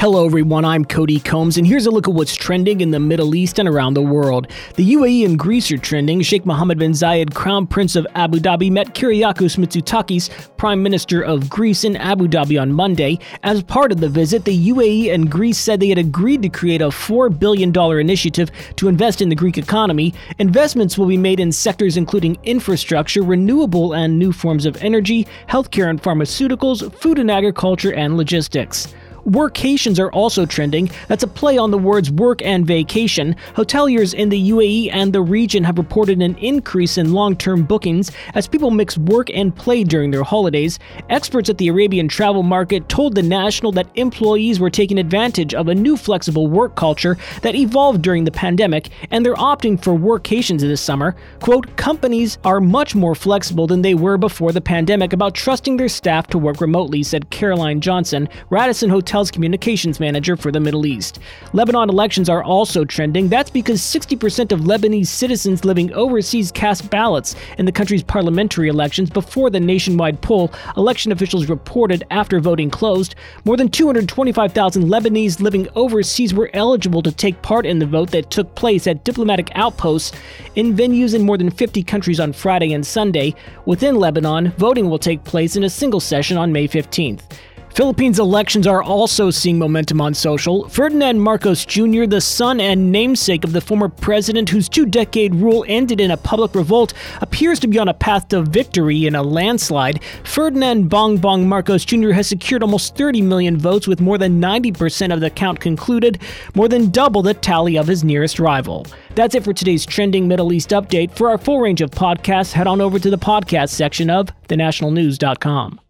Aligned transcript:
Hello, 0.00 0.24
everyone. 0.24 0.64
I'm 0.64 0.86
Cody 0.86 1.20
Combs, 1.20 1.58
and 1.58 1.66
here's 1.66 1.84
a 1.84 1.90
look 1.90 2.08
at 2.08 2.14
what's 2.14 2.34
trending 2.34 2.80
in 2.80 2.90
the 2.90 2.98
Middle 2.98 3.34
East 3.34 3.58
and 3.58 3.68
around 3.68 3.92
the 3.92 4.00
world. 4.00 4.46
The 4.76 4.94
UAE 4.94 5.26
and 5.26 5.38
Greece 5.38 5.70
are 5.70 5.76
trending. 5.76 6.22
Sheikh 6.22 6.46
Mohammed 6.46 6.78
bin 6.78 6.92
Zayed, 6.92 7.34
Crown 7.34 7.66
Prince 7.66 7.96
of 7.96 8.06
Abu 8.14 8.38
Dhabi, 8.38 8.70
met 8.70 8.94
Kyriakos 8.94 9.58
Mitsotakis, 9.58 10.30
Prime 10.56 10.82
Minister 10.82 11.20
of 11.20 11.50
Greece, 11.50 11.84
in 11.84 11.96
Abu 11.96 12.28
Dhabi 12.28 12.58
on 12.58 12.72
Monday. 12.72 13.18
As 13.42 13.62
part 13.62 13.92
of 13.92 14.00
the 14.00 14.08
visit, 14.08 14.46
the 14.46 14.70
UAE 14.70 15.12
and 15.12 15.30
Greece 15.30 15.58
said 15.58 15.80
they 15.80 15.90
had 15.90 15.98
agreed 15.98 16.40
to 16.40 16.48
create 16.48 16.80
a 16.80 16.88
$4 16.88 17.38
billion 17.38 17.70
initiative 18.00 18.50
to 18.76 18.88
invest 18.88 19.20
in 19.20 19.28
the 19.28 19.34
Greek 19.34 19.58
economy. 19.58 20.14
Investments 20.38 20.96
will 20.96 21.08
be 21.08 21.18
made 21.18 21.40
in 21.40 21.52
sectors 21.52 21.98
including 21.98 22.38
infrastructure, 22.44 23.20
renewable 23.20 23.92
and 23.92 24.18
new 24.18 24.32
forms 24.32 24.64
of 24.64 24.82
energy, 24.82 25.26
healthcare 25.46 25.90
and 25.90 26.02
pharmaceuticals, 26.02 26.90
food 26.94 27.18
and 27.18 27.30
agriculture, 27.30 27.92
and 27.92 28.16
logistics. 28.16 28.94
Workations 29.26 29.98
are 29.98 30.12
also 30.12 30.46
trending. 30.46 30.90
That's 31.08 31.22
a 31.22 31.28
play 31.28 31.58
on 31.58 31.70
the 31.70 31.78
words 31.78 32.10
work 32.10 32.42
and 32.42 32.66
vacation. 32.66 33.36
Hoteliers 33.54 34.14
in 34.14 34.28
the 34.28 34.50
UAE 34.50 34.90
and 34.92 35.12
the 35.12 35.22
region 35.22 35.64
have 35.64 35.78
reported 35.78 36.22
an 36.22 36.36
increase 36.36 36.98
in 36.98 37.12
long 37.12 37.36
term 37.36 37.64
bookings 37.64 38.10
as 38.34 38.48
people 38.48 38.70
mix 38.70 38.96
work 38.96 39.28
and 39.30 39.54
play 39.54 39.84
during 39.84 40.10
their 40.10 40.22
holidays. 40.22 40.78
Experts 41.08 41.50
at 41.50 41.58
the 41.58 41.68
Arabian 41.68 42.08
travel 42.08 42.42
market 42.42 42.88
told 42.88 43.14
The 43.14 43.22
National 43.22 43.72
that 43.72 43.88
employees 43.94 44.58
were 44.58 44.70
taking 44.70 44.98
advantage 44.98 45.54
of 45.54 45.68
a 45.68 45.74
new 45.74 45.96
flexible 45.96 46.46
work 46.46 46.74
culture 46.74 47.16
that 47.42 47.54
evolved 47.54 48.02
during 48.02 48.24
the 48.24 48.30
pandemic, 48.30 48.88
and 49.10 49.24
they're 49.24 49.34
opting 49.34 49.82
for 49.82 49.92
workations 49.92 50.60
this 50.60 50.80
summer. 50.80 51.14
Quote, 51.40 51.76
companies 51.76 52.38
are 52.44 52.60
much 52.60 52.94
more 52.94 53.14
flexible 53.14 53.66
than 53.66 53.82
they 53.82 53.94
were 53.94 54.16
before 54.16 54.52
the 54.52 54.60
pandemic 54.60 55.12
about 55.12 55.34
trusting 55.34 55.76
their 55.76 55.88
staff 55.88 56.26
to 56.28 56.38
work 56.38 56.60
remotely, 56.60 57.02
said 57.02 57.30
Caroline 57.30 57.80
Johnson, 57.80 58.28
Radisson 58.48 58.88
Hotel 58.88 59.09
Intel's 59.10 59.30
communications 59.30 59.98
manager 59.98 60.36
for 60.36 60.52
the 60.52 60.60
Middle 60.60 60.86
East. 60.86 61.18
Lebanon 61.52 61.90
elections 61.90 62.28
are 62.28 62.44
also 62.44 62.84
trending. 62.84 63.28
That's 63.28 63.50
because 63.50 63.80
60% 63.80 64.52
of 64.52 64.60
Lebanese 64.60 65.08
citizens 65.08 65.64
living 65.64 65.92
overseas 65.94 66.52
cast 66.52 66.88
ballots 66.90 67.34
in 67.58 67.66
the 67.66 67.72
country's 67.72 68.04
parliamentary 68.04 68.68
elections 68.68 69.10
before 69.10 69.50
the 69.50 69.58
nationwide 69.58 70.20
poll, 70.20 70.52
election 70.76 71.10
officials 71.10 71.48
reported 71.48 72.04
after 72.10 72.38
voting 72.38 72.70
closed. 72.70 73.16
More 73.44 73.56
than 73.56 73.68
225,000 73.68 74.84
Lebanese 74.84 75.40
living 75.40 75.68
overseas 75.74 76.32
were 76.32 76.50
eligible 76.54 77.02
to 77.02 77.10
take 77.10 77.42
part 77.42 77.66
in 77.66 77.80
the 77.80 77.86
vote 77.86 78.12
that 78.12 78.30
took 78.30 78.54
place 78.54 78.86
at 78.86 79.04
diplomatic 79.04 79.50
outposts 79.56 80.16
in 80.54 80.76
venues 80.76 81.14
in 81.14 81.22
more 81.22 81.36
than 81.36 81.50
50 81.50 81.82
countries 81.82 82.20
on 82.20 82.32
Friday 82.32 82.72
and 82.72 82.86
Sunday. 82.86 83.34
Within 83.66 83.96
Lebanon, 83.96 84.52
voting 84.52 84.88
will 84.88 85.00
take 85.00 85.24
place 85.24 85.56
in 85.56 85.64
a 85.64 85.70
single 85.70 86.00
session 86.00 86.36
on 86.36 86.52
May 86.52 86.68
15th. 86.68 87.22
Philippines 87.74 88.18
elections 88.18 88.66
are 88.66 88.82
also 88.82 89.30
seeing 89.30 89.58
momentum 89.58 90.00
on 90.00 90.12
social. 90.12 90.68
Ferdinand 90.68 91.20
Marcos 91.20 91.64
Jr., 91.64 92.04
the 92.04 92.20
son 92.20 92.60
and 92.60 92.90
namesake 92.90 93.44
of 93.44 93.52
the 93.52 93.60
former 93.60 93.88
president 93.88 94.48
whose 94.48 94.68
two 94.68 94.84
decade 94.84 95.34
rule 95.36 95.64
ended 95.68 96.00
in 96.00 96.10
a 96.10 96.16
public 96.16 96.54
revolt, 96.54 96.92
appears 97.20 97.60
to 97.60 97.68
be 97.68 97.78
on 97.78 97.88
a 97.88 97.94
path 97.94 98.28
to 98.28 98.42
victory 98.42 99.06
in 99.06 99.14
a 99.14 99.22
landslide. 99.22 100.02
Ferdinand 100.24 100.90
Bongbong 100.90 101.46
Marcos 101.46 101.84
Jr. 101.84 102.10
has 102.10 102.26
secured 102.26 102.62
almost 102.62 102.96
30 102.96 103.22
million 103.22 103.56
votes, 103.56 103.86
with 103.86 104.00
more 104.00 104.18
than 104.18 104.40
90% 104.40 105.12
of 105.12 105.20
the 105.20 105.30
count 105.30 105.60
concluded, 105.60 106.20
more 106.54 106.68
than 106.68 106.90
double 106.90 107.22
the 107.22 107.34
tally 107.34 107.76
of 107.76 107.86
his 107.86 108.02
nearest 108.02 108.40
rival. 108.40 108.84
That's 109.14 109.34
it 109.36 109.44
for 109.44 109.52
today's 109.52 109.86
trending 109.86 110.26
Middle 110.26 110.52
East 110.52 110.70
update. 110.70 111.12
For 111.12 111.30
our 111.30 111.38
full 111.38 111.60
range 111.60 111.80
of 111.80 111.90
podcasts, 111.90 112.52
head 112.52 112.66
on 112.66 112.80
over 112.80 112.98
to 112.98 113.10
the 113.10 113.18
podcast 113.18 113.70
section 113.70 114.10
of 114.10 114.28
thenationalnews.com. 114.48 115.80